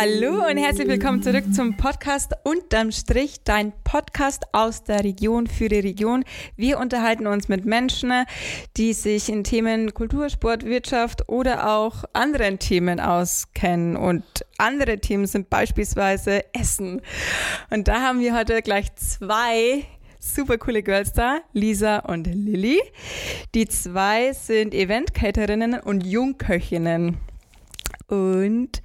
[0.00, 5.68] Hallo und herzlich willkommen zurück zum Podcast Unterm Strich, dein Podcast aus der Region für
[5.68, 6.22] die Region.
[6.54, 8.12] Wir unterhalten uns mit Menschen,
[8.76, 13.96] die sich in Themen Kultur, Sport, Wirtschaft oder auch anderen Themen auskennen.
[13.96, 14.22] Und
[14.56, 17.02] andere Themen sind beispielsweise Essen.
[17.70, 19.82] Und da haben wir heute gleich zwei
[20.20, 22.80] super coole Girls da, Lisa und Lilly.
[23.52, 27.16] Die zwei sind Event-Caterinnen und Jungköchinnen.
[28.06, 28.80] Und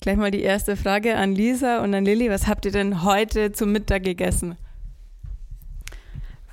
[0.00, 2.30] Gleich mal die erste Frage an Lisa und an Lilly.
[2.30, 4.56] Was habt ihr denn heute zum Mittag gegessen?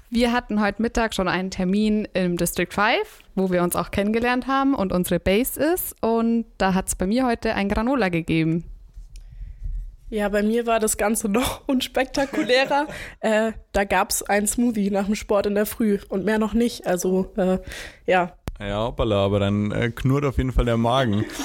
[0.09, 4.47] Wir hatten heute Mittag schon einen Termin im District 5, wo wir uns auch kennengelernt
[4.47, 5.95] haben und unsere Base ist.
[6.01, 8.63] Und da hat es bei mir heute ein Granola gegeben.
[10.09, 12.87] Ja, bei mir war das Ganze noch unspektakulärer.
[13.19, 16.53] äh, da gab es ein Smoothie nach dem Sport in der Früh und mehr noch
[16.53, 16.87] nicht.
[16.87, 17.59] Also äh,
[18.07, 18.33] ja.
[18.59, 21.25] Ja, hoppala, aber dann äh, knurrt auf jeden Fall der Magen.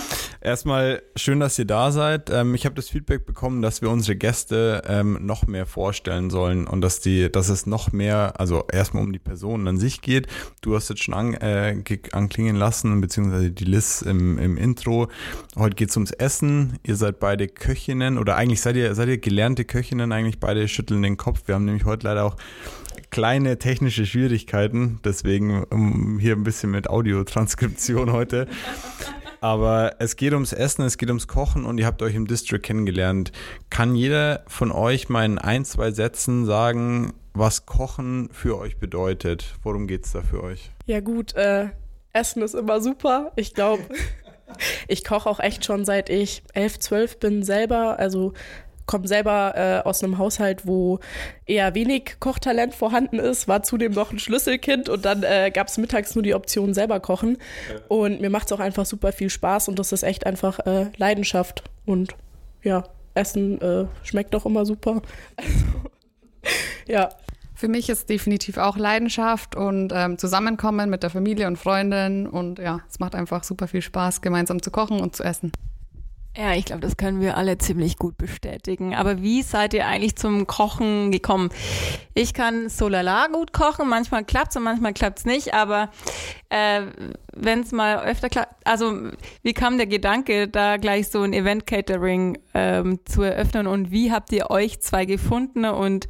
[0.43, 2.31] Erstmal schön, dass ihr da seid.
[2.31, 6.67] Ähm, ich habe das Feedback bekommen, dass wir unsere Gäste ähm, noch mehr vorstellen sollen
[6.67, 10.29] und dass die, dass es noch mehr, also erstmal um die Personen an sich geht.
[10.63, 11.77] Du hast jetzt schon an, äh,
[12.13, 15.09] anklingen lassen, beziehungsweise die Liz im, im Intro.
[15.59, 16.79] Heute geht's ums Essen.
[16.85, 21.03] Ihr seid beide Köchinnen oder eigentlich seid ihr, seid ihr gelernte Köchinnen, eigentlich beide schütteln
[21.03, 21.43] den Kopf.
[21.47, 22.37] Wir haben nämlich heute leider auch
[23.11, 28.47] kleine technische Schwierigkeiten, deswegen um, hier ein bisschen mit Audiotranskription heute.
[29.41, 32.61] Aber es geht ums Essen, es geht ums Kochen und ihr habt euch im District
[32.61, 33.33] kennengelernt.
[33.71, 39.55] Kann jeder von euch mal in ein, zwei Sätzen sagen, was Kochen für euch bedeutet?
[39.63, 40.71] Worum geht es da für euch?
[40.87, 41.69] Ja gut, äh,
[42.13, 43.33] Essen ist immer super.
[43.37, 43.83] Ich glaube,
[44.89, 47.99] ich koche auch echt schon seit ich elf, zwölf bin selber.
[47.99, 48.35] Also
[48.91, 50.99] komme selber äh, aus einem Haushalt, wo
[51.47, 55.79] eher wenig Kochtalent vorhanden ist, war zudem noch ein Schlüsselkind und dann äh, gab es
[55.79, 57.39] mittags nur die Option selber kochen.
[57.87, 60.87] Und mir macht es auch einfach super viel Spaß und das ist echt einfach äh,
[60.97, 61.63] Leidenschaft.
[61.87, 62.17] Und
[62.65, 62.83] ja,
[63.15, 65.03] Essen äh, schmeckt doch immer super.
[65.37, 65.67] Also,
[66.89, 67.11] ja.
[67.55, 72.27] Für mich ist definitiv auch Leidenschaft und ähm, Zusammenkommen mit der Familie und Freunden.
[72.27, 75.53] Und ja, es macht einfach super viel Spaß, gemeinsam zu kochen und zu essen.
[76.37, 78.95] Ja, ich glaube, das können wir alle ziemlich gut bestätigen.
[78.95, 81.51] Aber wie seid ihr eigentlich zum Kochen gekommen?
[82.15, 85.91] Ich kann so lala gut kochen, manchmal klappt's und manchmal klappt's nicht, aber
[86.49, 86.83] äh,
[87.35, 89.11] wenn es mal öfter klappt, also
[89.43, 94.31] wie kam der Gedanke, da gleich so ein Event-Catering ähm, zu eröffnen und wie habt
[94.33, 96.09] ihr euch zwei gefunden und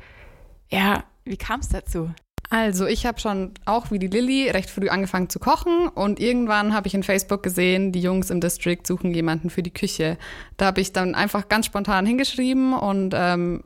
[0.69, 2.11] ja, wie kam es dazu?
[2.53, 6.75] Also ich habe schon auch wie die Lilly recht früh angefangen zu kochen und irgendwann
[6.75, 10.19] habe ich in Facebook gesehen, die Jungs im District suchen jemanden für die Küche.
[10.57, 13.63] Da habe ich dann einfach ganz spontan hingeschrieben und ähm,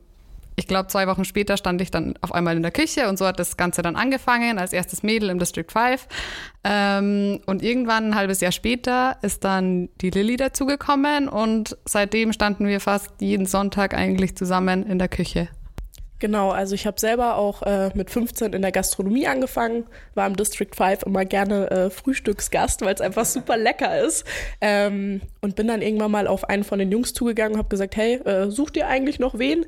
[0.56, 3.26] ich glaube, zwei Wochen später stand ich dann auf einmal in der Küche und so
[3.26, 6.06] hat das Ganze dann angefangen, als erstes Mädel im District 5.
[6.62, 12.66] Ähm, und irgendwann, ein halbes Jahr später, ist dann die Lilly dazugekommen und seitdem standen
[12.66, 15.48] wir fast jeden Sonntag eigentlich zusammen in der Küche.
[16.24, 20.36] Genau, also ich habe selber auch äh, mit 15 in der Gastronomie angefangen, war im
[20.36, 24.24] District 5 immer gerne äh, Frühstücksgast, weil es einfach super lecker ist.
[24.62, 27.94] Ähm, und bin dann irgendwann mal auf einen von den Jungs zugegangen und habe gesagt,
[27.96, 29.66] hey, äh, sucht ihr eigentlich noch wen?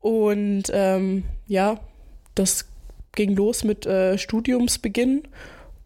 [0.00, 1.78] Und ähm, ja,
[2.34, 2.68] das
[3.12, 5.28] ging los mit äh, Studiumsbeginn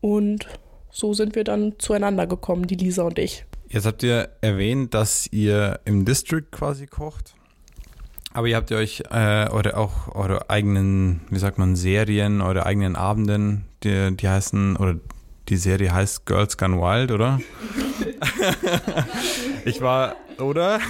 [0.00, 0.46] und
[0.90, 3.44] so sind wir dann zueinander gekommen, die Lisa und ich.
[3.68, 7.35] Jetzt habt ihr erwähnt, dass ihr im District quasi kocht.
[8.36, 12.66] Aber ihr habt ja euch äh, eure auch eure eigenen, wie sagt man, Serien, eure
[12.66, 14.96] eigenen Abenden, die, die heißen, oder
[15.48, 17.40] die Serie heißt Girls Gone Wild, oder?
[19.64, 20.80] ich war, oder?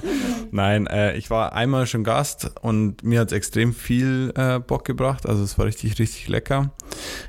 [0.50, 4.86] Nein, äh, ich war einmal schon Gast und mir hat es extrem viel äh, Bock
[4.86, 5.26] gebracht.
[5.26, 6.70] Also es war richtig, richtig lecker.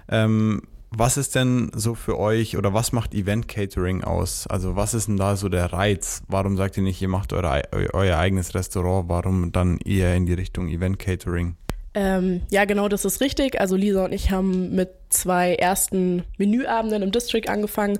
[0.07, 0.61] Ähm,
[0.97, 4.47] was ist denn so für euch oder was macht Event Catering aus?
[4.47, 6.21] Also was ist denn da so der Reiz?
[6.27, 7.63] Warum sagt ihr nicht, ihr macht eure,
[7.93, 9.09] euer eigenes Restaurant?
[9.09, 11.55] Warum dann eher in die Richtung Event Catering?
[11.93, 13.59] Ähm, ja, genau, das ist richtig.
[13.59, 17.99] Also Lisa und ich haben mit zwei ersten Menüabenden im District angefangen.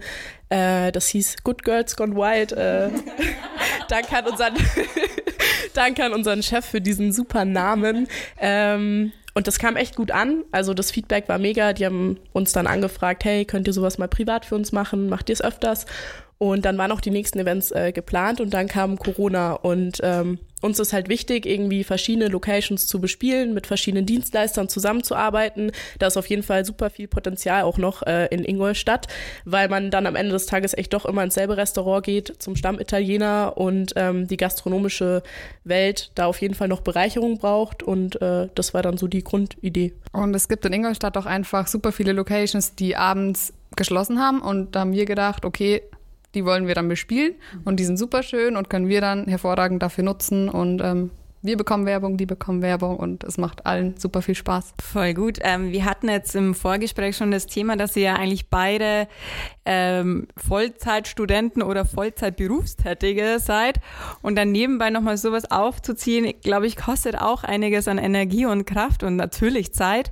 [0.49, 2.51] Äh, das hieß Good Girls Gone Wild.
[2.51, 2.89] Äh,
[3.87, 4.53] danke, an unseren
[5.73, 8.07] danke an unseren Chef für diesen super Namen.
[8.37, 10.45] Ähm, und das kam echt gut an.
[10.51, 11.73] Also das Feedback war mega.
[11.73, 15.09] Die haben uns dann angefragt, hey, könnt ihr sowas mal privat für uns machen?
[15.09, 15.85] Macht ihr es öfters?
[16.37, 20.39] Und dann waren auch die nächsten Events äh, geplant und dann kam Corona und ähm,
[20.65, 25.71] uns ist halt wichtig, irgendwie verschiedene Locations zu bespielen, mit verschiedenen Dienstleistern zusammenzuarbeiten.
[25.99, 29.07] Da ist auf jeden Fall super viel Potenzial auch noch äh, in Ingolstadt,
[29.45, 32.55] weil man dann am Ende des Tages echt doch immer ins selbe Restaurant geht, zum
[32.55, 35.21] Stammitaliener und ähm, die gastronomische
[35.63, 37.83] Welt da auf jeden Fall noch Bereicherung braucht.
[37.83, 39.93] Und äh, das war dann so die Grundidee.
[40.11, 44.73] Und es gibt in Ingolstadt auch einfach super viele Locations, die abends geschlossen haben und
[44.73, 45.81] da haben wir gedacht, okay,
[46.35, 49.81] die wollen wir dann bespielen und die sind super schön und können wir dann hervorragend
[49.81, 51.11] dafür nutzen und ähm,
[51.45, 54.73] wir bekommen Werbung, die bekommen Werbung und es macht allen super viel Spaß.
[54.81, 55.37] Voll gut.
[55.41, 59.07] Ähm, wir hatten jetzt im Vorgespräch schon das Thema, dass ihr ja eigentlich beide
[59.63, 63.79] ähm, Vollzeitstudenten oder Vollzeitberufstätige seid
[64.23, 69.03] und dann nebenbei nochmal sowas aufzuziehen, glaube ich, kostet auch einiges an Energie und Kraft
[69.03, 70.11] und natürlich Zeit.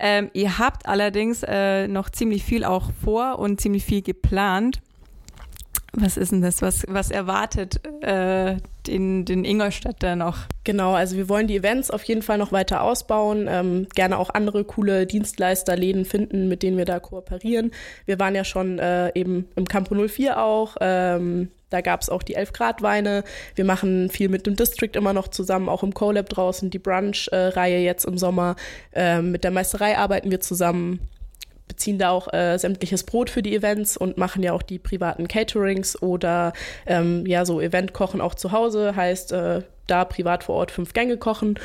[0.00, 4.80] Ähm, ihr habt allerdings äh, noch ziemlich viel auch vor und ziemlich viel geplant.
[5.92, 6.60] Was ist denn das?
[6.60, 8.56] Was, was erwartet äh,
[8.86, 10.40] den, den Ingolstadt da noch?
[10.64, 14.30] Genau, also wir wollen die Events auf jeden Fall noch weiter ausbauen, ähm, gerne auch
[14.30, 17.72] andere coole Dienstleisterläden finden, mit denen wir da kooperieren.
[18.04, 20.76] Wir waren ja schon äh, eben im Campo 04 auch.
[20.80, 23.24] Ähm, da gab es auch die 11 Grad Weine.
[23.54, 27.78] Wir machen viel mit dem District immer noch zusammen, auch im CoLab draußen, die Brunch-Reihe
[27.78, 28.56] jetzt im Sommer.
[28.92, 31.00] Ähm, mit der Meisterei arbeiten wir zusammen
[31.68, 35.28] beziehen da auch äh, sämtliches Brot für die Events und machen ja auch die privaten
[35.28, 36.52] Caterings oder
[36.86, 41.16] ähm, ja so Eventkochen auch zu Hause, heißt äh, da privat vor Ort fünf Gänge
[41.16, 41.58] kochen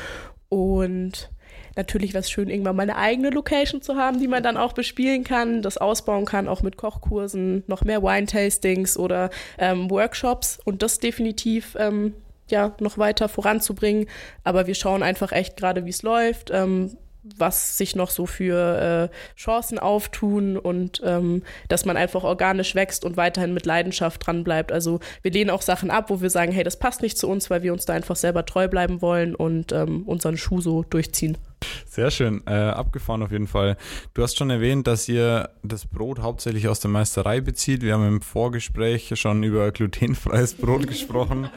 [0.48, 1.30] und
[1.76, 4.72] natürlich wäre es schön, irgendwann mal eine eigene Location zu haben, die man dann auch
[4.72, 10.82] bespielen kann, das ausbauen kann, auch mit Kochkursen, noch mehr Wine-Tastings oder ähm, Workshops und
[10.82, 12.14] das definitiv ähm,
[12.50, 14.06] ja noch weiter voranzubringen.
[14.44, 16.50] Aber wir schauen einfach echt gerade, wie es läuft.
[16.52, 16.96] Ähm,
[17.36, 23.04] was sich noch so für äh, Chancen auftun und ähm, dass man einfach organisch wächst
[23.04, 24.72] und weiterhin mit Leidenschaft dran bleibt.
[24.72, 27.50] Also wir lehnen auch Sachen ab, wo wir sagen, hey, das passt nicht zu uns,
[27.50, 31.38] weil wir uns da einfach selber treu bleiben wollen und ähm, unseren Schuh so durchziehen.
[31.86, 33.76] Sehr schön, äh, abgefahren auf jeden Fall.
[34.12, 37.82] Du hast schon erwähnt, dass ihr das Brot hauptsächlich aus der Meisterei bezieht.
[37.82, 41.48] Wir haben im Vorgespräch schon über glutenfreies Brot gesprochen.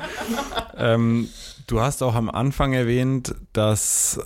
[0.77, 1.27] Ähm,
[1.67, 4.19] du hast auch am Anfang erwähnt, dass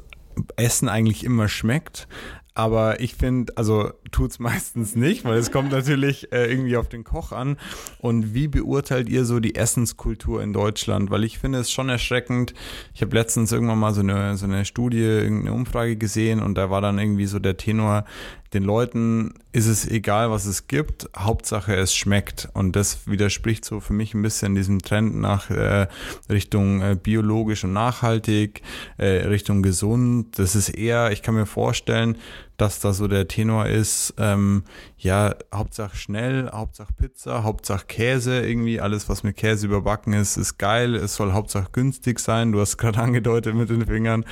[0.55, 2.07] Essen eigentlich immer schmeckt.
[2.53, 6.89] Aber ich finde, also tut es meistens nicht, weil es kommt natürlich äh, irgendwie auf
[6.89, 7.57] den Koch an.
[7.99, 11.09] Und wie beurteilt ihr so die Essenskultur in Deutschland?
[11.09, 12.53] Weil ich finde es schon erschreckend.
[12.93, 16.69] Ich habe letztens irgendwann mal so eine, so eine Studie, irgendeine Umfrage gesehen und da
[16.69, 18.05] war dann irgendwie so der Tenor,
[18.53, 22.49] den Leuten ist es egal, was es gibt, Hauptsache es schmeckt.
[22.53, 25.87] Und das widerspricht so für mich ein bisschen diesem Trend nach äh,
[26.29, 28.61] Richtung äh, biologisch und nachhaltig,
[28.97, 30.37] äh, Richtung gesund.
[30.37, 32.17] Das ist eher, ich kann mir vorstellen,
[32.57, 34.63] dass da so der Tenor ist, ähm,
[34.97, 40.57] ja, Hauptsache schnell, Hauptsache Pizza, Hauptsache Käse, irgendwie alles, was mit Käse überbacken ist, ist
[40.57, 40.95] geil.
[40.95, 42.51] Es soll Hauptsache günstig sein.
[42.51, 44.25] Du hast gerade angedeutet mit den Fingern.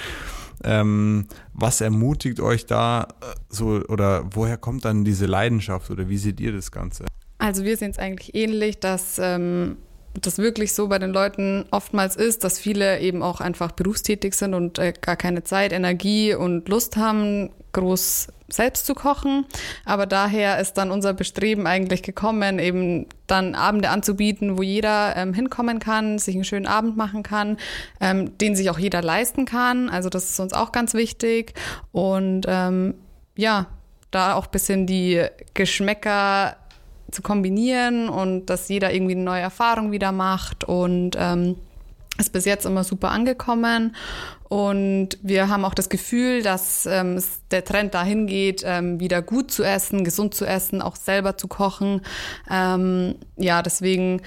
[0.63, 6.17] Ähm, was ermutigt euch da äh, so oder woher kommt dann diese Leidenschaft oder wie
[6.17, 7.05] seht ihr das Ganze?
[7.37, 9.77] Also wir sehen es eigentlich ähnlich, dass ähm,
[10.13, 14.53] das wirklich so bei den Leuten oftmals ist, dass viele eben auch einfach berufstätig sind
[14.53, 19.45] und äh, gar keine Zeit, Energie und Lust haben, groß selbst zu kochen.
[19.85, 25.33] Aber daher ist dann unser Bestreben eigentlich gekommen, eben dann Abende anzubieten, wo jeder ähm,
[25.33, 27.57] hinkommen kann, sich einen schönen Abend machen kann,
[27.99, 29.89] ähm, den sich auch jeder leisten kann.
[29.89, 31.53] Also das ist uns auch ganz wichtig.
[31.91, 32.95] Und ähm,
[33.35, 33.67] ja,
[34.11, 36.55] da auch ein bisschen die Geschmäcker
[37.11, 41.55] zu kombinieren und dass jeder irgendwie eine neue Erfahrung wieder macht und ähm,
[42.19, 43.95] ist bis jetzt immer super angekommen.
[44.49, 47.21] Und wir haben auch das Gefühl, dass ähm,
[47.51, 51.47] der Trend dahin geht, ähm, wieder gut zu essen, gesund zu essen, auch selber zu
[51.47, 52.01] kochen.
[52.49, 54.21] Ähm, ja, deswegen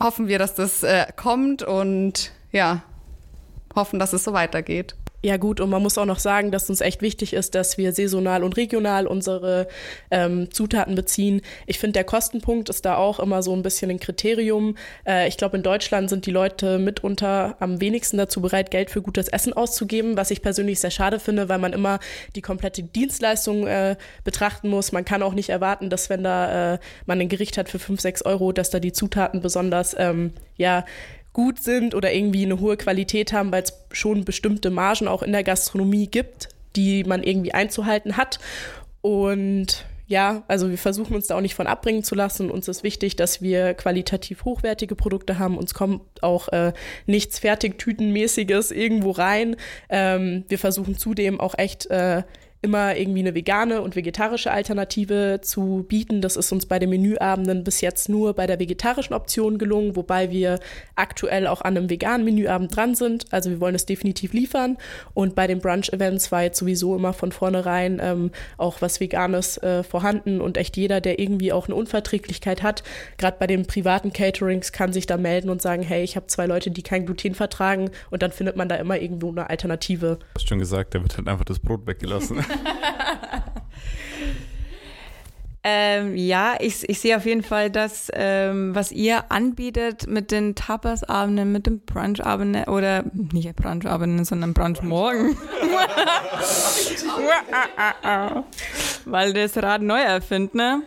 [0.00, 2.82] hoffen wir, dass das äh, kommt und ja,
[3.74, 4.96] hoffen, dass es so weitergeht.
[5.26, 7.92] Ja gut, und man muss auch noch sagen, dass uns echt wichtig ist, dass wir
[7.92, 9.66] saisonal und regional unsere
[10.12, 11.40] ähm, Zutaten beziehen.
[11.66, 14.76] Ich finde, der Kostenpunkt ist da auch immer so ein bisschen ein Kriterium.
[15.04, 19.02] Äh, ich glaube, in Deutschland sind die Leute mitunter am wenigsten dazu bereit, Geld für
[19.02, 21.98] gutes Essen auszugeben, was ich persönlich sehr schade finde, weil man immer
[22.36, 24.92] die komplette Dienstleistung äh, betrachten muss.
[24.92, 28.00] Man kann auch nicht erwarten, dass wenn da äh, man ein Gericht hat für 5,
[28.00, 30.84] 6 Euro, dass da die Zutaten besonders ähm, ja
[31.36, 35.32] gut sind oder irgendwie eine hohe Qualität haben, weil es schon bestimmte Margen auch in
[35.32, 38.38] der Gastronomie gibt, die man irgendwie einzuhalten hat.
[39.02, 42.50] Und ja, also wir versuchen uns da auch nicht von abbringen zu lassen.
[42.50, 45.58] Uns ist wichtig, dass wir qualitativ hochwertige Produkte haben.
[45.58, 46.72] Uns kommt auch äh,
[47.04, 49.56] nichts Fertigtütenmäßiges irgendwo rein.
[49.90, 52.22] Ähm, wir versuchen zudem auch echt äh,
[52.62, 56.20] immer irgendwie eine vegane und vegetarische Alternative zu bieten.
[56.20, 60.30] Das ist uns bei den Menüabenden bis jetzt nur bei der vegetarischen Option gelungen, wobei
[60.30, 60.58] wir
[60.94, 63.26] aktuell auch an einem veganen Menüabend dran sind.
[63.30, 64.78] Also wir wollen es definitiv liefern.
[65.14, 69.82] Und bei den Brunch-Events war jetzt sowieso immer von vornherein ähm, auch was Veganes äh,
[69.82, 72.82] vorhanden und echt jeder, der irgendwie auch eine Unverträglichkeit hat,
[73.18, 76.46] gerade bei den privaten Caterings, kann sich da melden und sagen, hey, ich habe zwei
[76.46, 80.18] Leute, die kein Gluten vertragen und dann findet man da immer irgendwo eine Alternative.
[80.20, 82.44] Du hast schon gesagt, da wird halt einfach das Brot weggelassen.
[85.68, 90.54] Ähm, ja, ich, ich sehe auf jeden Fall das, ähm, was ihr anbietet mit den
[90.54, 95.36] Tapas-Abenden, mit dem Brunch-Abenden oder nicht Brunch-Abenden, sondern Brunch-Morgen.
[99.06, 100.82] Weil das Rad neu erfindet, ne?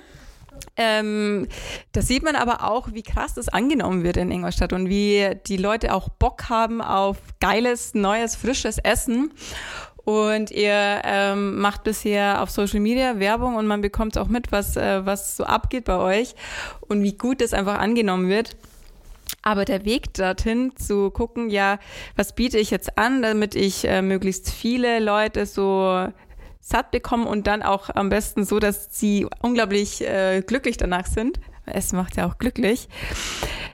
[0.77, 1.49] Ähm,
[1.91, 5.57] da sieht man aber auch, wie krass das angenommen wird in Ingolstadt und wie die
[5.57, 9.33] Leute auch Bock haben auf geiles, neues, frisches Essen.
[10.09, 14.75] Und ihr ähm, macht bisher auf Social Media Werbung und man bekommt auch mit, was,
[14.75, 16.33] äh, was so abgeht bei euch
[16.79, 18.57] und wie gut das einfach angenommen wird.
[19.43, 21.77] Aber der Weg dorthin zu gucken, ja,
[22.15, 26.07] was biete ich jetzt an, damit ich äh, möglichst viele Leute so
[26.59, 31.39] satt bekommen und dann auch am besten so, dass sie unglaublich äh, glücklich danach sind.
[31.67, 32.89] Es macht ja auch glücklich.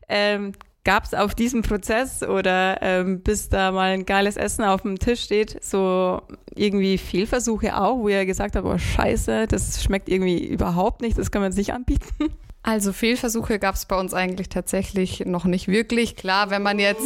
[0.10, 0.52] Ähm,
[0.86, 5.00] Gab es auf diesem Prozess oder ähm, bis da mal ein geiles Essen auf dem
[5.00, 6.22] Tisch steht, so
[6.54, 11.32] irgendwie Fehlversuche auch, wo ihr gesagt habt, oh scheiße, das schmeckt irgendwie überhaupt nicht, das
[11.32, 12.30] kann man sich anbieten?
[12.62, 16.16] Also Fehlversuche gab es bei uns eigentlich tatsächlich noch nicht wirklich.
[16.16, 17.04] Klar, wenn man jetzt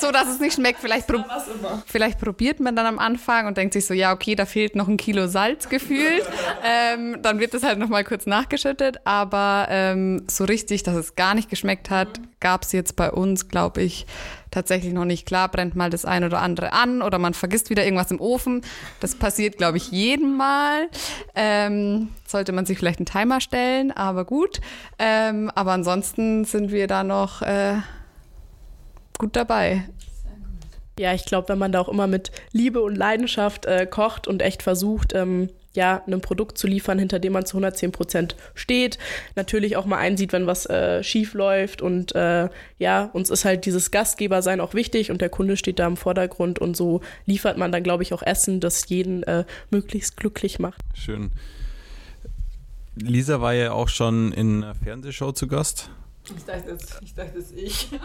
[0.00, 1.24] so, dass es nicht schmeckt, vielleicht, prob
[1.86, 4.88] vielleicht probiert man dann am Anfang und denkt sich so, ja, okay, da fehlt noch
[4.88, 6.24] ein Kilo Salz gefühlt.
[6.64, 9.00] ähm, dann wird das halt nochmal kurz nachgeschüttet.
[9.04, 13.48] Aber ähm, so richtig, dass es gar nicht geschmeckt hat, gab es jetzt bei uns,
[13.48, 14.06] glaube ich,
[14.50, 15.26] tatsächlich noch nicht.
[15.26, 18.62] Klar, brennt mal das ein oder andere an oder man vergisst wieder irgendwas im Ofen.
[19.00, 20.88] Das passiert, glaube ich, jedem Mal.
[21.34, 24.60] Ähm, sollte man sich vielleicht einen Timer stellen, aber gut.
[24.98, 27.76] Ähm, aber ansonsten sind wir da noch äh,
[29.18, 29.84] gut dabei.
[30.98, 34.42] Ja, ich glaube, wenn man da auch immer mit Liebe und Leidenschaft äh, kocht und
[34.42, 38.98] echt versucht, ähm, ja, ein Produkt zu liefern, hinter dem man zu 110 Prozent steht.
[39.36, 41.82] Natürlich auch mal einsieht, wenn was äh, schief läuft.
[41.82, 42.48] Und äh,
[42.78, 46.58] ja, uns ist halt dieses Gastgebersein auch wichtig und der Kunde steht da im Vordergrund.
[46.58, 50.80] Und so liefert man dann, glaube ich, auch Essen, das jeden äh, möglichst glücklich macht.
[50.94, 51.30] Schön.
[52.96, 55.90] Lisa war ja auch schon in einer Fernsehshow zu Gast.
[56.36, 57.88] Ich dachte, ich dachte es ich.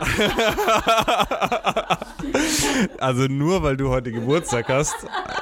[2.99, 4.95] also nur weil du heute Geburtstag hast,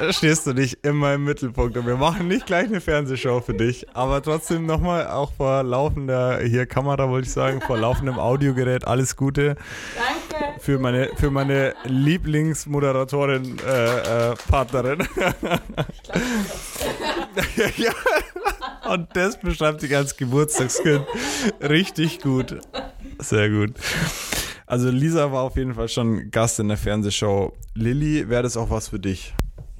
[0.09, 1.77] stehst du nicht immer im Mittelpunkt.
[1.77, 3.85] Und wir machen nicht gleich eine Fernsehshow für dich.
[3.93, 9.15] Aber trotzdem nochmal, auch vor laufender, hier Kamera wollte ich sagen, vor laufendem Audiogerät, alles
[9.15, 9.55] Gute.
[9.95, 10.59] Danke.
[10.59, 15.01] Für meine, für meine Lieblingsmoderatorin, äh, äh, Partnerin.
[15.01, 16.21] Ich glaube,
[17.77, 17.91] ja.
[18.89, 21.05] Und das beschreibt dich als Geburtstagskind
[21.61, 22.59] richtig gut.
[23.19, 23.73] Sehr gut.
[24.65, 27.53] Also Lisa war auf jeden Fall schon Gast in der Fernsehshow.
[27.75, 29.33] Lilly, wäre das auch was für dich?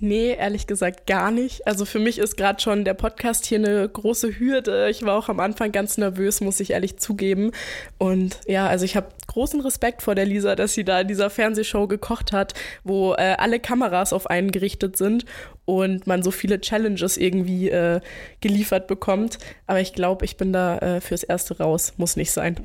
[0.03, 1.67] Nee, ehrlich gesagt gar nicht.
[1.67, 4.89] Also für mich ist gerade schon der Podcast hier eine große Hürde.
[4.89, 7.51] Ich war auch am Anfang ganz nervös, muss ich ehrlich zugeben.
[7.99, 11.29] Und ja, also ich habe großen Respekt vor der Lisa, dass sie da in dieser
[11.29, 15.25] Fernsehshow gekocht hat, wo äh, alle Kameras auf einen gerichtet sind
[15.65, 18.01] und man so viele Challenges irgendwie äh,
[18.39, 19.37] geliefert bekommt.
[19.67, 21.93] Aber ich glaube, ich bin da äh, fürs Erste raus.
[21.97, 22.55] Muss nicht sein.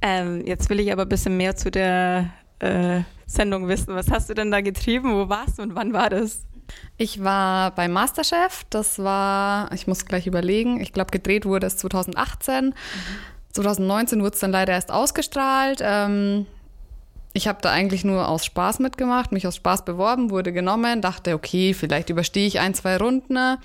[0.00, 3.94] Ähm, jetzt will ich aber ein bisschen mehr zu der äh, Sendung wissen.
[3.94, 5.12] Was hast du denn da getrieben?
[5.12, 6.46] Wo warst du und wann war das?
[6.96, 8.64] Ich war bei Masterchef.
[8.70, 12.66] Das war, ich muss gleich überlegen, ich glaube, gedreht wurde es 2018.
[12.66, 12.72] Mhm.
[13.52, 15.80] 2019 wurde es dann leider erst ausgestrahlt.
[15.82, 16.46] Ähm,
[17.36, 21.34] ich habe da eigentlich nur aus Spaß mitgemacht, mich aus Spaß beworben, wurde genommen, dachte,
[21.34, 23.58] okay, vielleicht überstehe ich ein, zwei Runden.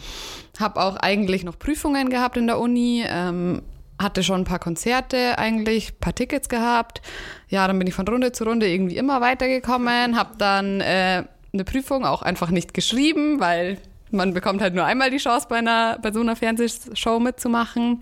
[0.60, 3.62] Habe auch eigentlich noch Prüfungen gehabt in der Uni, ähm,
[3.98, 7.01] hatte schon ein paar Konzerte eigentlich, ein paar Tickets gehabt.
[7.48, 11.63] Ja, dann bin ich von Runde zu Runde irgendwie immer weitergekommen, habe dann äh, eine
[11.63, 13.77] Prüfung auch einfach nicht geschrieben, weil
[14.12, 18.01] man bekommt halt nur einmal die Chance, bei, einer, bei so einer Fernsehshow mitzumachen.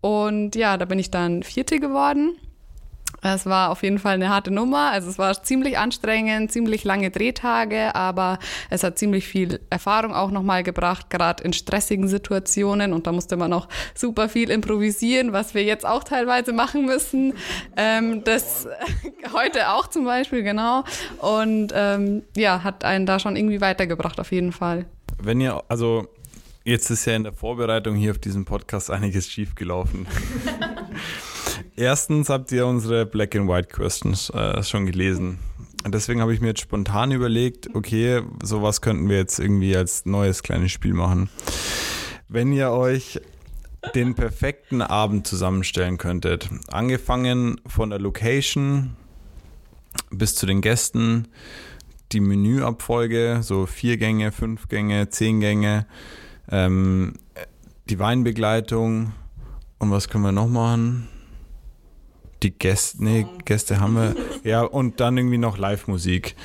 [0.00, 2.36] Und ja, da bin ich dann Vierte geworden.
[3.26, 4.90] Es war auf jeden Fall eine harte Nummer.
[4.90, 8.38] Also es war ziemlich anstrengend, ziemlich lange Drehtage, aber
[8.68, 12.92] es hat ziemlich viel Erfahrung auch nochmal gebracht, gerade in stressigen Situationen.
[12.92, 17.32] Und da musste man auch super viel improvisieren, was wir jetzt auch teilweise machen müssen.
[17.78, 18.68] Ähm, das
[19.32, 20.84] heute auch zum Beispiel, genau.
[21.18, 24.84] Und ähm, ja, hat einen da schon irgendwie weitergebracht, auf jeden Fall.
[25.18, 26.08] Wenn ihr, also
[26.64, 30.06] jetzt ist ja in der Vorbereitung hier auf diesem Podcast einiges schiefgelaufen.
[31.76, 35.40] Erstens habt ihr unsere Black and White Questions äh, schon gelesen.
[35.86, 40.42] Deswegen habe ich mir jetzt spontan überlegt, okay, sowas könnten wir jetzt irgendwie als neues
[40.42, 41.28] kleines Spiel machen.
[42.28, 43.20] Wenn ihr euch
[43.94, 48.96] den perfekten Abend zusammenstellen könntet, angefangen von der Location
[50.10, 51.28] bis zu den Gästen,
[52.12, 55.86] die Menüabfolge, so vier Gänge, fünf Gänge, zehn Gänge,
[56.50, 57.14] ähm,
[57.90, 59.12] die Weinbegleitung
[59.78, 61.08] und was können wir noch machen?
[62.44, 64.14] Die Gäste, nee, Gäste haben wir.
[64.44, 66.36] Ja, und dann irgendwie noch Live-Musik.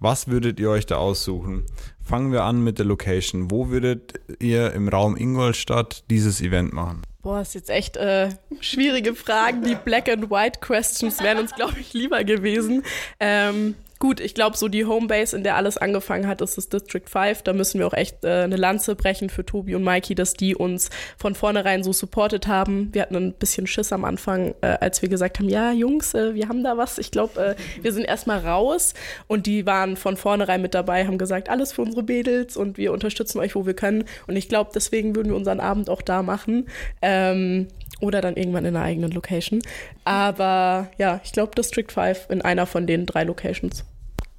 [0.00, 1.64] Was würdet ihr euch da aussuchen?
[2.02, 3.50] Fangen wir an mit der Location.
[3.50, 7.02] Wo würdet ihr im Raum Ingolstadt dieses Event machen?
[7.20, 8.30] Boah, ist jetzt echt äh,
[8.60, 9.64] schwierige Fragen.
[9.64, 12.82] Die Black and White Questions wären uns, glaube ich, lieber gewesen.
[13.20, 17.04] Ähm, gut, ich glaube, so die Homebase, in der alles angefangen hat, ist das District
[17.06, 17.42] 5.
[17.42, 20.56] Da müssen wir auch echt äh, eine Lanze brechen für Tobi und Mikey, dass die
[20.56, 22.88] uns von vornherein so supportet haben.
[22.92, 26.34] Wir hatten ein bisschen Schiss am Anfang, äh, als wir gesagt haben, ja, Jungs, äh,
[26.34, 26.98] wir haben da was.
[26.98, 28.94] Ich glaube, äh, wir sind erstmal raus
[29.28, 32.92] und die waren von vornherein mit dabei, haben gesagt, alles für unsere Mädels und wir
[32.92, 34.02] unterstützen euch, wo wir können.
[34.26, 36.66] Und ich glaube, deswegen würden wir unseren Abend auch da machen.
[37.02, 37.68] Ähm,
[38.00, 39.62] oder dann irgendwann in einer eigenen Location.
[40.02, 43.84] Aber ja, ich glaube District 5 in einer von den drei Locations.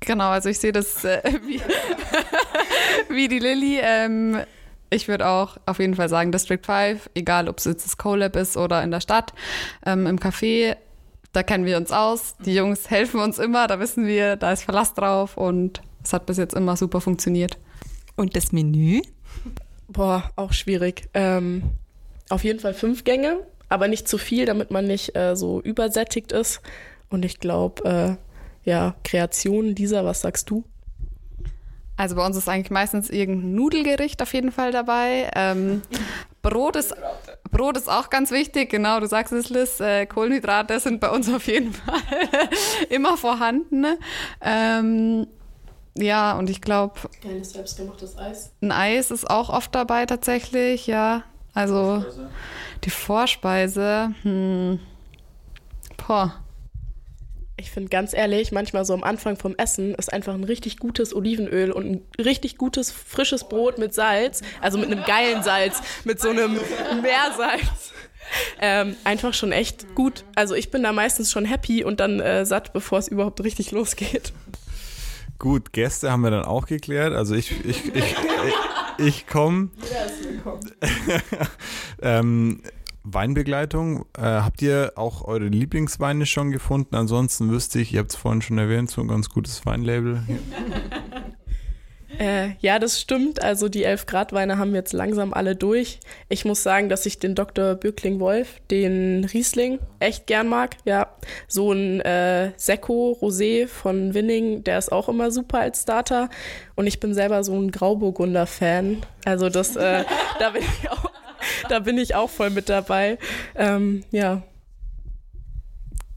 [0.06, 1.62] Genau, also ich sehe das äh, wie,
[3.10, 3.80] wie, die Lilly.
[3.82, 4.42] Ähm,
[4.90, 8.36] ich würde auch auf jeden Fall sagen District 5, egal ob es jetzt das CoLab
[8.36, 9.34] ist oder in der Stadt,
[9.86, 10.76] ähm, im Café.
[11.32, 12.36] Da kennen wir uns aus.
[12.46, 16.28] Die Jungs helfen uns immer, da wissen wir, da ist Verlass drauf und es hat
[16.28, 17.58] bis jetzt immer super funktioniert.
[18.16, 19.02] Und das Menü?
[19.88, 21.10] Boah, auch schwierig.
[21.16, 21.64] Ähm,
[22.30, 26.32] auf jeden Fall fünf Gänge, aber nicht zu viel, damit man nicht äh, so übersättigt
[26.32, 26.62] ist.
[27.10, 28.33] Und ich glaube, äh,
[28.64, 29.76] ja, Kreation.
[29.76, 30.64] Lisa, was sagst du?
[31.96, 35.30] Also bei uns ist eigentlich meistens irgendein Nudelgericht auf jeden Fall dabei.
[35.36, 35.84] Ähm,
[36.42, 36.96] Brot, ist,
[37.52, 39.80] Brot ist auch ganz wichtig, genau, du sagst es, Liz.
[39.80, 42.02] Äh, Kohlenhydrate sind bei uns auf jeden Fall
[42.90, 43.86] immer vorhanden.
[44.42, 45.28] Ähm,
[45.96, 46.96] ja, und ich glaube.
[47.22, 48.52] Geiles selbstgemachtes Eis.
[48.62, 51.24] Ein Eis ist auch oft dabei tatsächlich, ja.
[51.54, 52.30] Also Vorspeise.
[52.84, 54.16] die Vorspeise.
[54.24, 54.80] Hm.
[56.08, 56.43] Boah.
[57.64, 61.16] Ich finde ganz ehrlich, manchmal so am Anfang vom Essen ist einfach ein richtig gutes
[61.16, 66.20] Olivenöl und ein richtig gutes frisches Brot mit Salz, also mit einem geilen Salz, mit
[66.20, 66.60] so einem
[67.02, 67.94] Meersalz.
[68.60, 70.26] Ähm, einfach schon echt gut.
[70.36, 73.72] Also ich bin da meistens schon happy und dann äh, satt, bevor es überhaupt richtig
[73.72, 74.34] losgeht.
[75.40, 77.14] Gut, Gäste haben wir dann auch geklärt.
[77.14, 79.70] Also ich, ich, ich, ich, ich komme.
[82.02, 82.62] ähm,
[83.04, 84.06] Weinbegleitung.
[84.18, 86.96] Äh, habt ihr auch eure Lieblingsweine schon gefunden?
[86.96, 90.24] Ansonsten wüsste ich, ihr habt es vorhin schon erwähnt, so ein ganz gutes Weinlabel.
[92.20, 93.42] Äh, ja, das stimmt.
[93.42, 96.00] Also die 11 Grad Weine haben wir jetzt langsam alle durch.
[96.30, 97.76] Ich muss sagen, dass ich den Dr.
[97.76, 100.78] Bürkling-Wolf, den Riesling, echt gern mag.
[100.86, 101.08] Ja,
[101.48, 106.30] so ein äh, Sekko Rosé von Winning, der ist auch immer super als Starter.
[106.76, 108.98] Und ich bin selber so ein Grauburgunder-Fan.
[109.26, 110.04] Also das, äh,
[110.40, 111.10] da bin ich auch
[111.70, 113.18] da bin ich auch voll mit dabei.
[113.56, 114.42] Ähm, ja.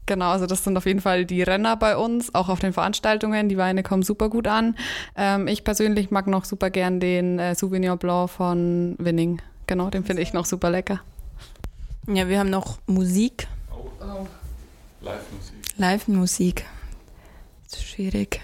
[0.05, 3.49] Genau, also das sind auf jeden Fall die Renner bei uns, auch auf den Veranstaltungen.
[3.49, 4.77] Die Weine kommen super gut an.
[5.17, 9.41] Ähm, ich persönlich mag noch super gern den äh, Souvenir Blanc von Winning.
[9.67, 11.01] Genau, den finde ich noch super lecker.
[12.07, 13.47] Ja, wir haben noch Musik.
[13.69, 14.27] Oh, oh.
[15.01, 15.55] Live-Musik.
[15.75, 16.65] Live-Musik.
[17.75, 18.41] Schwierig.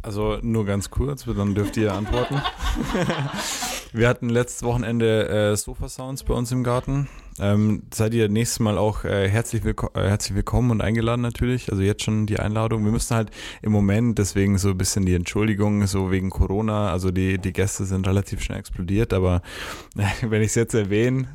[0.00, 2.40] Also nur ganz kurz, dann dürft ihr antworten.
[3.92, 7.08] Wir hatten letztes Wochenende äh, Sofa Sounds bei uns im Garten.
[7.40, 11.70] Ähm, seid ihr nächstes Mal auch äh, herzlich, willko äh, herzlich willkommen und eingeladen natürlich.
[11.70, 12.84] Also jetzt schon die Einladung.
[12.84, 13.30] Wir müssen halt
[13.62, 17.86] im Moment, deswegen so ein bisschen die Entschuldigung, so wegen Corona, also die, die Gäste
[17.86, 19.40] sind relativ schnell explodiert, aber
[20.20, 21.28] wenn ich es jetzt erwähne,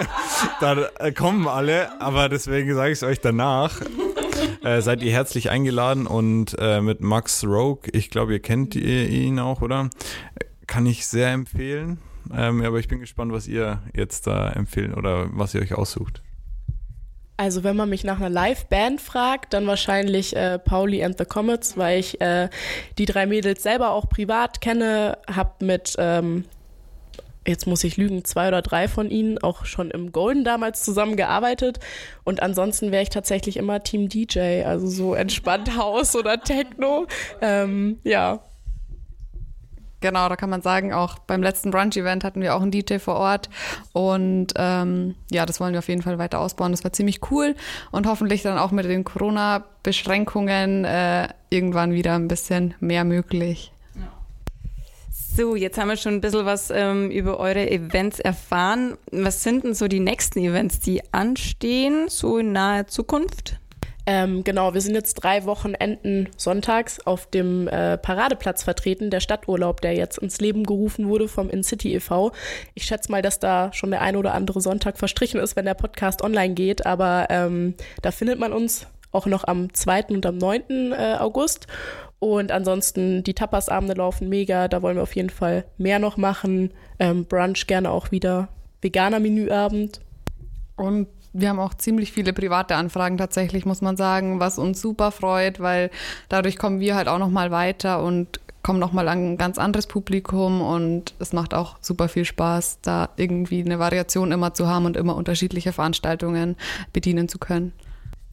[0.60, 3.80] dann äh, kommen alle, aber deswegen sage ich es euch danach.
[4.62, 9.40] Äh, seid ihr herzlich eingeladen und äh, mit Max Rogue, ich glaube, ihr kennt ihn
[9.40, 9.90] auch, oder?
[10.68, 11.98] Kann ich sehr empfehlen.
[12.32, 16.22] Ähm, aber ich bin gespannt, was ihr jetzt da empfehlen oder was ihr euch aussucht.
[17.36, 21.76] Also wenn man mich nach einer Live-Band fragt, dann wahrscheinlich äh, Pauli and the Comets,
[21.76, 22.48] weil ich äh,
[22.98, 26.44] die drei Mädels selber auch privat kenne, habe mit, ähm,
[27.46, 31.78] jetzt muss ich lügen, zwei oder drei von ihnen auch schon im Golden damals zusammengearbeitet.
[32.24, 37.06] Und ansonsten wäre ich tatsächlich immer Team DJ, also so entspannt Haus oder Techno.
[37.40, 38.47] Ähm, ja,
[40.00, 43.16] Genau, da kann man sagen, auch beim letzten Brunch-Event hatten wir auch einen DJ vor
[43.16, 43.50] Ort
[43.92, 46.70] und ähm, ja, das wollen wir auf jeden Fall weiter ausbauen.
[46.70, 47.56] Das war ziemlich cool
[47.90, 53.72] und hoffentlich dann auch mit den Corona-Beschränkungen äh, irgendwann wieder ein bisschen mehr möglich.
[55.38, 58.96] So, jetzt haben wir schon ein bisschen was ähm, über eure Events erfahren.
[59.12, 63.60] Was sind denn so die nächsten Events, die anstehen, so in naher Zukunft?
[64.10, 69.82] Ähm, genau, wir sind jetzt drei Wochenenden sonntags auf dem äh, Paradeplatz vertreten, der Stadturlaub,
[69.82, 72.32] der jetzt ins Leben gerufen wurde vom InCity e.V.
[72.72, 75.74] Ich schätze mal, dass da schon der ein oder andere Sonntag verstrichen ist, wenn der
[75.74, 80.04] Podcast online geht, aber ähm, da findet man uns auch noch am 2.
[80.04, 80.92] und am 9.
[80.92, 81.66] Äh, August.
[82.18, 86.72] Und ansonsten, die Tapasabende laufen mega, da wollen wir auf jeden Fall mehr noch machen.
[86.98, 88.48] Ähm, Brunch gerne auch wieder.
[88.80, 90.00] Veganer Menüabend.
[90.76, 95.10] Und wir haben auch ziemlich viele private Anfragen tatsächlich, muss man sagen, was uns super
[95.10, 95.90] freut, weil
[96.28, 99.56] dadurch kommen wir halt auch noch mal weiter und kommen noch mal an ein ganz
[99.56, 104.66] anderes Publikum und es macht auch super viel Spaß, da irgendwie eine Variation immer zu
[104.66, 106.56] haben und immer unterschiedliche Veranstaltungen
[106.92, 107.72] bedienen zu können.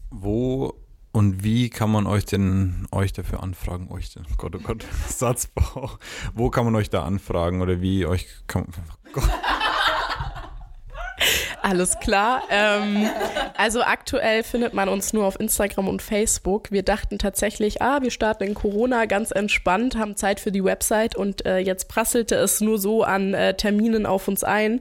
[0.09, 0.73] Wo
[1.11, 3.89] und wie kann man euch denn euch dafür anfragen?
[3.89, 4.25] Euch denn?
[4.37, 5.91] Gott, oh Gott, Satzbau.
[6.33, 9.29] Wo kann man euch da anfragen oder wie euch kann, oh Gott.
[11.67, 12.43] Alles klar.
[12.51, 13.09] Ähm,
[13.57, 16.71] also aktuell findet man uns nur auf Instagram und Facebook.
[16.71, 21.15] Wir dachten tatsächlich, ah, wir starten in Corona ganz entspannt, haben Zeit für die Website
[21.15, 24.79] und äh, jetzt prasselte es nur so an äh, Terminen auf uns ein.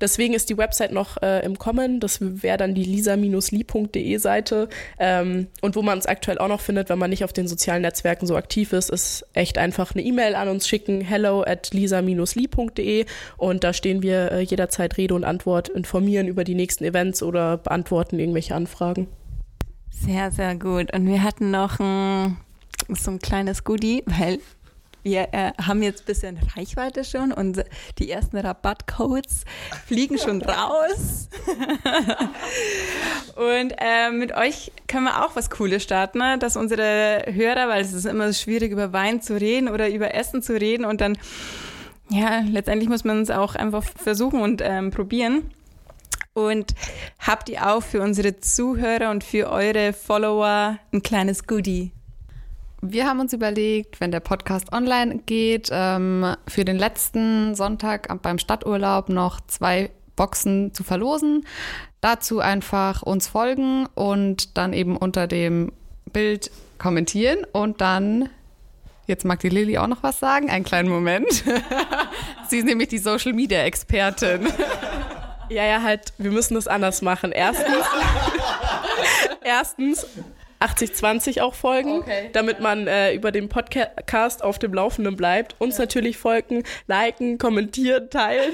[0.00, 2.00] Deswegen ist die Website noch äh, im Kommen.
[2.00, 4.70] Das wäre dann die lisa-lie.de Seite.
[4.98, 7.82] Ähm, und wo man uns aktuell auch noch findet, wenn man nicht auf den sozialen
[7.82, 13.04] Netzwerken so aktiv ist, ist echt einfach eine E-Mail an uns schicken, hello at lisa-lie.de
[13.36, 17.56] und da stehen wir äh, jederzeit Rede und Antwort, informieren über die nächsten Events oder
[17.58, 19.08] beantworten irgendwelche Anfragen.
[19.90, 20.92] Sehr, sehr gut.
[20.94, 22.36] Und wir hatten noch ein,
[22.88, 24.40] so ein kleines Goodie, weil
[25.02, 27.64] wir äh, haben jetzt ein bisschen Reichweite schon und
[27.98, 29.44] die ersten Rabattcodes
[29.86, 31.28] fliegen schon raus.
[33.34, 36.38] und äh, mit euch können wir auch was Cooles starten, ne?
[36.38, 40.42] dass unsere Hörer, weil es ist immer schwierig, über Wein zu reden oder über Essen
[40.42, 41.18] zu reden und dann,
[42.08, 45.50] ja, letztendlich muss man es auch einfach versuchen und ähm, probieren.
[46.34, 46.74] Und
[47.18, 51.92] habt ihr auch für unsere Zuhörer und für eure Follower ein kleines Goodie?
[52.80, 58.38] Wir haben uns überlegt, wenn der Podcast online geht, ähm, für den letzten Sonntag beim
[58.38, 61.46] Stadturlaub noch zwei Boxen zu verlosen.
[62.00, 65.72] Dazu einfach uns folgen und dann eben unter dem
[66.12, 68.28] Bild kommentieren und dann
[69.06, 70.48] Jetzt mag die Lilly auch noch was sagen.
[70.48, 71.26] Einen kleinen Moment.
[72.48, 74.46] Sie ist nämlich die Social Media Expertin.
[75.52, 77.30] Ja, ja, halt, wir müssen das anders machen.
[77.30, 77.84] Erstens,
[79.44, 80.06] erstens
[80.60, 82.30] 80-20 auch folgen, okay.
[82.32, 85.56] damit man äh, über den Podcast auf dem Laufenden bleibt.
[85.58, 85.84] Uns ja.
[85.84, 88.52] natürlich folgen, liken, kommentieren, teilen.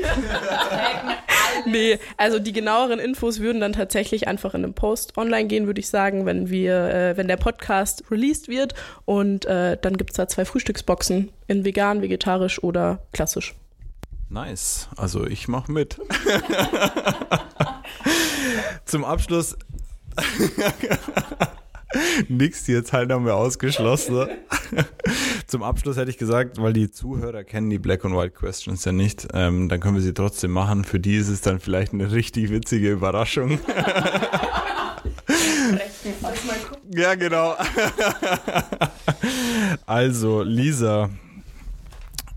[1.66, 5.80] nee, also die genaueren Infos würden dann tatsächlich einfach in einem Post online gehen, würde
[5.80, 8.74] ich sagen, wenn wir, äh, wenn der Podcast released wird.
[9.04, 13.54] Und äh, dann gibt es da zwei Frühstücksboxen in vegan, vegetarisch oder klassisch.
[14.30, 14.88] Nice.
[14.96, 15.96] Also ich mache mit.
[18.84, 19.56] Zum Abschluss.
[22.28, 24.28] Nix, jetzt halt haben wir ausgeschlossen.
[25.46, 28.92] Zum Abschluss hätte ich gesagt, weil die Zuhörer kennen die Black and White Questions ja
[28.92, 30.84] nicht, ähm, dann können wir sie trotzdem machen.
[30.84, 33.58] Für die ist es dann vielleicht eine richtig witzige Überraschung.
[36.90, 37.56] ja, genau.
[39.86, 41.08] also, Lisa,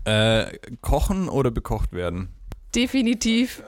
[0.04, 2.34] äh, kochen oder bekocht werden?
[2.74, 3.62] Definitiv.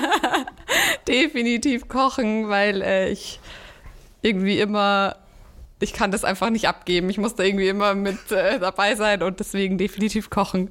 [1.08, 3.40] Definitiv kochen, weil äh, ich
[4.22, 5.16] irgendwie immer,
[5.80, 7.10] ich kann das einfach nicht abgeben.
[7.10, 10.70] Ich muss da irgendwie immer mit äh, dabei sein und deswegen definitiv kochen.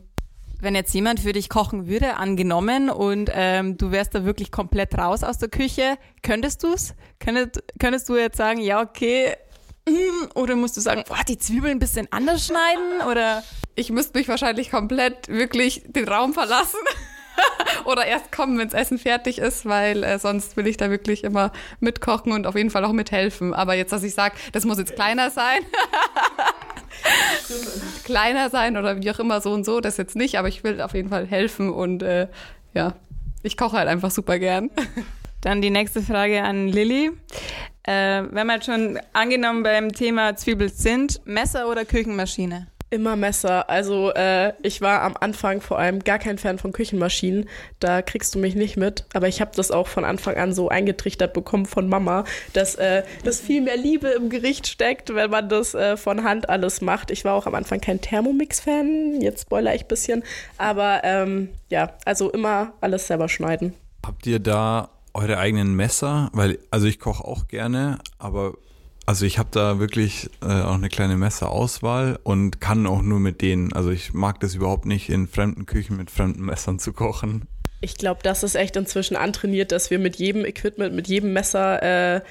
[0.60, 4.98] Wenn jetzt jemand für dich kochen würde, angenommen, und ähm, du wärst da wirklich komplett
[4.98, 6.96] raus aus der Küche, könntest du es?
[7.20, 9.36] Könntest, könntest du jetzt sagen, ja, okay,
[10.36, 13.02] oder musst du sagen, oh, die Zwiebeln ein bisschen anders schneiden?
[13.10, 13.44] Oder
[13.76, 16.80] ich müsste mich wahrscheinlich komplett wirklich den Raum verlassen.
[17.86, 21.24] Oder erst kommen, wenn das Essen fertig ist, weil äh, sonst will ich da wirklich
[21.24, 23.54] immer mitkochen und auf jeden Fall auch mithelfen.
[23.54, 25.62] Aber jetzt, dass ich sage, das muss jetzt kleiner sein.
[28.04, 30.82] kleiner sein oder wie auch immer so und so, das jetzt nicht, aber ich will
[30.82, 32.28] auf jeden Fall helfen und äh,
[32.74, 32.94] ja,
[33.42, 34.70] ich koche halt einfach super gern.
[35.42, 37.12] Dann die nächste Frage an Lilly.
[37.84, 42.68] Äh, wenn wir schon angenommen beim Thema Zwiebel sind, Messer oder Küchenmaschine?
[42.94, 43.72] Immer Messer.
[43.72, 47.50] Also äh, ich war am Anfang vor allem gar kein Fan von Küchenmaschinen.
[47.80, 49.06] Da kriegst du mich nicht mit.
[49.16, 53.02] Aber ich habe das auch von Anfang an so eingetrichtert bekommen von Mama, dass, äh,
[53.24, 57.10] dass viel mehr Liebe im Gericht steckt, wenn man das äh, von Hand alles macht.
[57.10, 59.22] Ich war auch am Anfang kein Thermomix-Fan.
[59.22, 60.24] Jetzt spoiler ich ein bisschen.
[60.60, 63.74] Aber ähm, ja, also immer alles selber schneiden.
[64.06, 66.30] Habt ihr da eure eigenen Messer?
[66.34, 68.54] Weil, also ich koche auch gerne, aber
[69.06, 73.42] also ich habe da wirklich äh, auch eine kleine Messerauswahl und kann auch nur mit
[73.42, 73.74] denen.
[73.74, 77.48] Also ich mag das überhaupt nicht, in fremden Küchen mit fremden Messern zu kochen.
[77.82, 82.16] Ich glaube, das ist echt inzwischen antrainiert, dass wir mit jedem Equipment, mit jedem Messer
[82.16, 82.22] äh,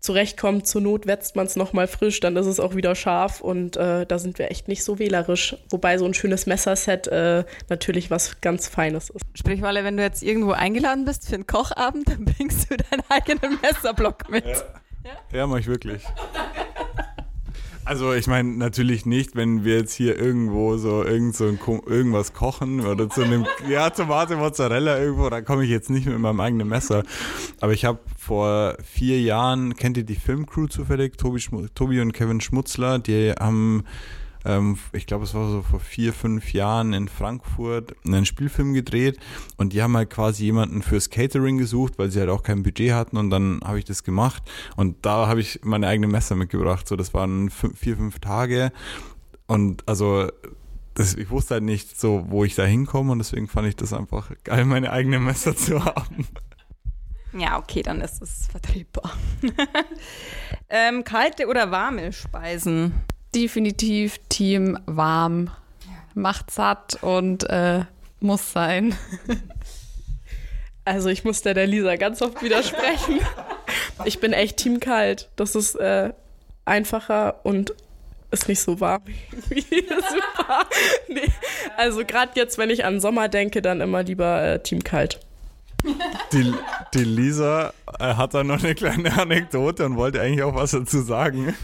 [0.00, 0.64] zurechtkommen.
[0.64, 4.04] Zur Not wetzt man es nochmal frisch, dann ist es auch wieder scharf und äh,
[4.04, 5.56] da sind wir echt nicht so wählerisch.
[5.70, 9.24] Wobei so ein schönes Messerset äh, natürlich was ganz Feines ist.
[9.32, 13.02] Sprich, Walle, wenn du jetzt irgendwo eingeladen bist für einen Kochabend, dann bringst du deinen
[13.08, 14.44] eigenen Messerblock mit.
[14.44, 14.62] Ja.
[15.32, 16.02] Ja, mach ich wirklich.
[17.88, 22.34] Also ich meine natürlich nicht, wenn wir jetzt hier irgendwo so irgend so ein, irgendwas
[22.34, 26.40] kochen oder zu einem ja Tomate Mozzarella irgendwo, da komme ich jetzt nicht mit meinem
[26.40, 27.02] eigenen Messer.
[27.62, 31.16] Aber ich habe vor vier Jahren, kennt ihr die Filmcrew zufällig?
[31.16, 31.40] Tobi,
[31.74, 33.84] Tobi und Kevin Schmutzler, die haben
[34.48, 39.18] ähm, ich glaube, es war so vor vier, fünf Jahren in Frankfurt einen Spielfilm gedreht
[39.56, 42.92] und die haben halt quasi jemanden fürs Catering gesucht, weil sie halt auch kein Budget
[42.92, 44.42] hatten und dann habe ich das gemacht
[44.76, 46.88] und da habe ich meine eigene Messer mitgebracht.
[46.88, 48.72] So, das waren fünf, vier, fünf Tage
[49.46, 50.28] und also
[50.94, 53.92] das, ich wusste halt nicht so, wo ich da hinkomme und deswegen fand ich das
[53.92, 56.26] einfach geil, meine eigene Messer zu haben.
[57.32, 59.12] Ja, okay, dann ist es vertretbar.
[60.70, 62.94] ähm, kalte oder warme Speisen?
[63.34, 65.50] Definitiv Team warm.
[66.14, 67.84] Macht satt und äh,
[68.20, 68.96] muss sein.
[70.84, 73.20] Also ich muss da der Lisa ganz oft widersprechen.
[74.06, 75.28] Ich bin echt Team kalt.
[75.36, 76.14] Das ist äh,
[76.64, 77.74] einfacher und
[78.30, 79.02] ist nicht so warm.
[79.50, 80.66] Super.
[81.08, 81.30] Nee.
[81.76, 85.20] Also gerade jetzt, wenn ich an Sommer denke, dann immer lieber äh, Team kalt.
[86.32, 86.54] Die,
[86.94, 91.02] die Lisa äh, hat da noch eine kleine Anekdote und wollte eigentlich auch was dazu
[91.02, 91.54] sagen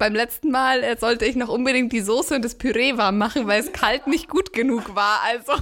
[0.00, 3.46] beim letzten Mal äh, sollte ich noch unbedingt die Soße und das Püree warm machen,
[3.46, 5.20] weil es kalt nicht gut genug war.
[5.28, 5.52] Also,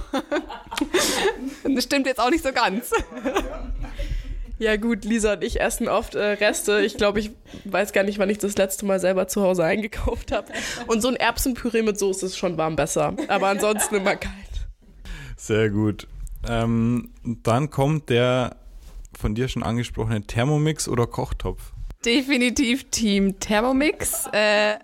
[1.75, 2.89] das stimmt jetzt auch nicht so ganz.
[4.57, 6.79] Ja gut, Lisa und ich essen oft äh, Reste.
[6.81, 7.31] Ich glaube, ich
[7.65, 10.47] weiß gar nicht, wann ich das letzte Mal selber zu Hause eingekauft habe.
[10.87, 13.15] Und so ein Erbsenpüree mit Soße ist schon warm besser.
[13.27, 14.33] Aber ansonsten immer kalt.
[15.35, 16.07] Sehr gut.
[16.47, 18.55] Ähm, dann kommt der
[19.19, 21.73] von dir schon angesprochene Thermomix oder Kochtopf.
[22.05, 24.25] Definitiv Team Thermomix.
[24.31, 24.75] Äh,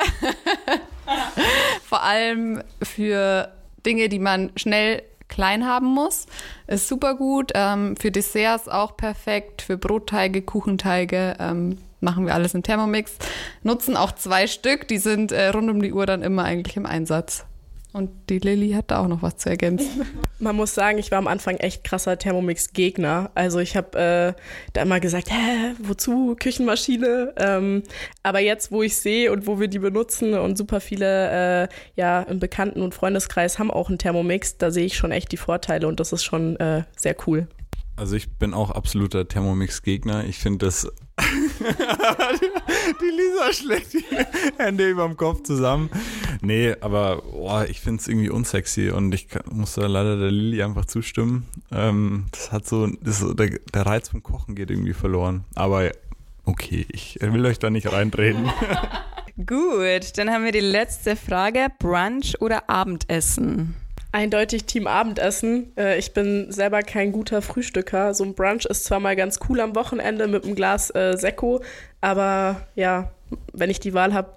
[1.83, 3.53] vor allem für
[3.85, 6.25] Dinge, die man schnell klein haben muss.
[6.67, 7.51] Ist super gut.
[7.55, 9.61] Ähm, für Desserts auch perfekt.
[9.61, 13.13] Für Brotteige, Kuchenteige ähm, machen wir alles im Thermomix.
[13.63, 14.87] Nutzen auch zwei Stück.
[14.89, 17.45] Die sind äh, rund um die Uhr dann immer eigentlich im Einsatz.
[17.95, 20.05] Und die Lilly hat da auch noch was zu ergänzen.
[20.39, 23.31] Man muss sagen, ich war am Anfang echt krasser Thermomix-Gegner.
[23.35, 24.41] Also ich habe äh,
[24.73, 27.33] da immer gesagt, hä, wozu Küchenmaschine?
[27.37, 27.83] Ähm,
[28.21, 32.23] aber jetzt, wo ich sehe und wo wir die benutzen und super viele äh, ja
[32.23, 35.87] im Bekannten- und Freundeskreis haben auch einen Thermomix, da sehe ich schon echt die Vorteile
[35.87, 37.47] und das ist schon äh, sehr cool.
[37.95, 40.25] Also ich bin auch absoluter Thermomix-Gegner.
[40.25, 40.85] Ich finde das.
[43.01, 44.03] die Lisa schlägt die
[44.57, 45.89] Hände über dem Kopf zusammen.
[46.41, 50.31] Nee, aber boah, ich finde es irgendwie unsexy und ich kann, muss da leider der
[50.31, 51.45] Lilly einfach zustimmen.
[51.71, 55.43] Ähm, das hat so, das, der, der Reiz vom Kochen geht irgendwie verloren.
[55.55, 55.91] Aber
[56.45, 58.49] okay, ich will euch da nicht reinreden.
[59.37, 61.67] Gut, dann haben wir die letzte Frage.
[61.79, 63.75] Brunch oder Abendessen?
[64.13, 65.75] Eindeutig Team Abendessen.
[65.75, 68.13] Äh, ich bin selber kein guter Frühstücker.
[68.13, 71.61] So ein Brunch ist zwar mal ganz cool am Wochenende mit einem Glas äh, Sekko,
[71.99, 73.11] aber ja,
[73.51, 74.29] wenn ich die Wahl habe,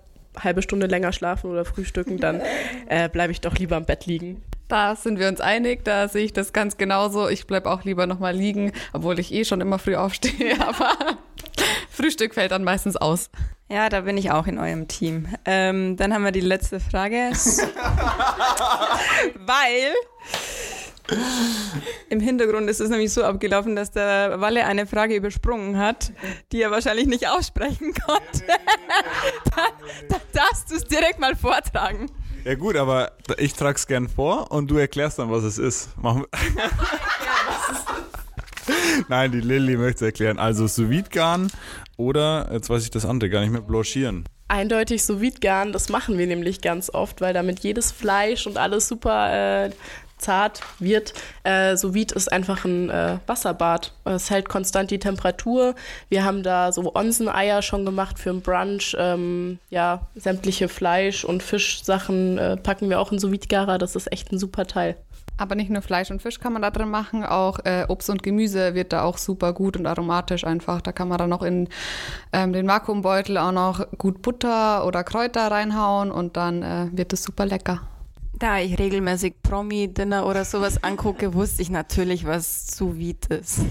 [0.42, 2.40] halbe Stunde länger schlafen oder frühstücken, dann
[2.88, 4.42] äh, bleibe ich doch lieber im Bett liegen.
[4.68, 7.28] Da sind wir uns einig, da sehe ich das ganz genauso.
[7.28, 10.90] Ich bleibe auch lieber nochmal liegen, obwohl ich eh schon immer früh aufstehe, aber
[11.90, 13.30] Frühstück fällt dann meistens aus.
[13.70, 15.28] Ja, da bin ich auch in eurem Team.
[15.44, 17.16] Ähm, dann haben wir die letzte Frage.
[19.34, 19.92] Weil
[22.10, 26.12] im Hintergrund ist es nämlich so abgelaufen, dass der Walle eine Frage übersprungen hat,
[26.52, 28.44] die er wahrscheinlich nicht aussprechen konnte.
[29.56, 29.62] da,
[30.08, 32.10] da darfst du es direkt mal vortragen.
[32.44, 35.96] Ja gut, aber ich trage es gern vor und du erklärst dann, was es ist.
[35.98, 36.24] Machen.
[39.08, 40.38] Nein, die Lilly möchte es erklären.
[40.38, 41.50] Also sous garn
[41.96, 44.24] oder, jetzt weiß ich das andere gar nicht mehr, blanchieren.
[44.48, 48.88] Eindeutig sous garn das machen wir nämlich ganz oft, weil damit jedes Fleisch und alles
[48.88, 49.70] super äh,
[50.18, 51.14] zart wird.
[51.44, 53.92] Äh, sous ist einfach ein äh, Wasserbad.
[54.04, 55.74] Es hält konstant die Temperatur.
[56.08, 58.96] Wir haben da so Onseneier schon gemacht für einen Brunch.
[58.98, 64.10] Ähm, ja, sämtliche Fleisch- und Fischsachen äh, packen wir auch in sous gara Das ist
[64.12, 64.96] echt ein super Teil.
[65.38, 68.24] Aber nicht nur Fleisch und Fisch kann man da drin machen, auch äh, Obst und
[68.24, 70.82] Gemüse wird da auch super gut und aromatisch einfach.
[70.82, 71.68] Da kann man dann noch in
[72.32, 77.22] ähm, den Vakuumbeutel auch noch gut Butter oder Kräuter reinhauen und dann äh, wird es
[77.22, 77.82] super lecker.
[78.38, 83.58] Da ich regelmäßig Promi-Dinner oder sowas angucke, wusste ich natürlich, was vide ist.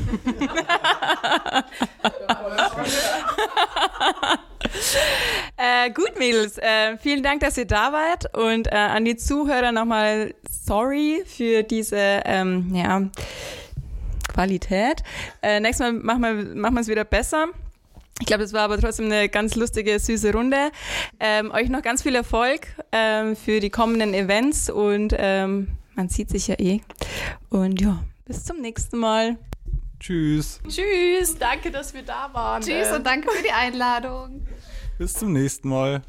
[5.55, 9.71] äh, gut, Mädels, äh, vielen Dank, dass ihr da wart und äh, an die Zuhörer
[9.71, 13.03] nochmal sorry für diese ähm, ja,
[14.33, 15.01] Qualität.
[15.41, 17.47] Äh, nächstes Mal machen wir es wieder besser.
[18.19, 20.71] Ich glaube, das war aber trotzdem eine ganz lustige, süße Runde.
[21.19, 26.29] Ähm, euch noch ganz viel Erfolg ähm, für die kommenden Events und ähm, man sieht
[26.29, 26.81] sich ja eh.
[27.49, 29.37] Und ja, bis zum nächsten Mal.
[29.99, 30.59] Tschüss.
[30.67, 32.61] Tschüss, danke, dass wir da waren.
[32.61, 34.45] Tschüss und danke für die Einladung.
[34.97, 36.01] Bis zum nächsten Mal.